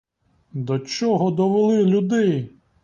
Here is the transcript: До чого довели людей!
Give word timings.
До 0.53 0.79
чого 0.79 1.31
довели 1.31 1.83
людей! 1.85 2.53